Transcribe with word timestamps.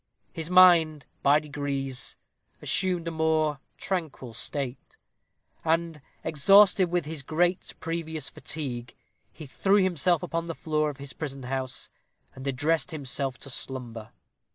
His 0.33 0.49
mind, 0.49 1.05
by 1.21 1.39
degrees, 1.39 2.17
assumed 2.59 3.07
a 3.07 3.11
more 3.11 3.59
tranquil 3.77 4.33
state; 4.33 4.97
and, 5.63 6.01
exhausted 6.23 6.89
with 6.89 7.05
his 7.05 7.21
great 7.21 7.75
previous 7.79 8.27
fatigue, 8.27 8.95
he 9.31 9.45
threw 9.45 9.75
himself 9.83 10.23
upon 10.23 10.47
the 10.47 10.55
floor 10.55 10.89
of 10.89 10.97
his 10.97 11.13
prison 11.13 11.43
house, 11.43 11.91
and 12.33 12.47
addressed 12.47 12.89
himself 12.89 13.37
to 13.41 13.51
slumber. 13.51 14.09